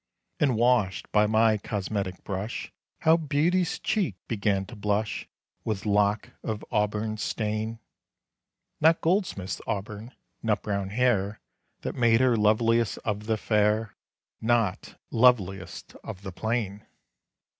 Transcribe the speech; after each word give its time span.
And 0.39 0.55
washed 0.55 1.11
by 1.11 1.27
my 1.27 1.59
cosmetic 1.59 2.23
brush, 2.23 2.73
How 3.01 3.17
Beauty's 3.17 3.77
cheek 3.77 4.15
began 4.27 4.65
to 4.65 4.75
blush; 4.75 5.29
With 5.63 5.85
lock 5.85 6.31
of 6.41 6.65
auburn 6.71 7.17
stain 7.17 7.77
(Not 8.79 8.99
Goldsmith's 9.01 9.61
Auburn) 9.67 10.15
nut 10.41 10.63
brown 10.63 10.89
hair, 10.89 11.39
That 11.81 11.93
made 11.93 12.19
her 12.19 12.35
loveliest 12.35 12.97
of 13.05 13.27
the 13.27 13.37
fair; 13.37 13.93
Not 14.41 14.99
"loveliest 15.11 15.93
of 16.03 16.23
the 16.23 16.31
plain!" 16.31 16.83